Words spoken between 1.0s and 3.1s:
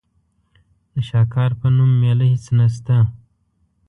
شاکار په نوم مېله هېڅ نشته.